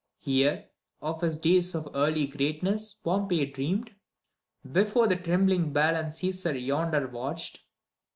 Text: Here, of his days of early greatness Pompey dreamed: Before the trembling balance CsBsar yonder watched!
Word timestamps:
Here, 0.17 0.65
of 0.99 1.21
his 1.21 1.37
days 1.37 1.75
of 1.75 1.87
early 1.93 2.25
greatness 2.25 2.91
Pompey 2.95 3.45
dreamed: 3.45 3.91
Before 4.71 5.07
the 5.07 5.15
trembling 5.15 5.73
balance 5.73 6.23
CsBsar 6.23 6.65
yonder 6.65 7.07
watched! 7.07 7.61